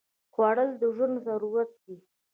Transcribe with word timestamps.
خوړل 0.33 0.69
د 0.81 0.83
ژوند 0.95 1.15
ضرورت 1.27 1.71
دی 1.85 1.95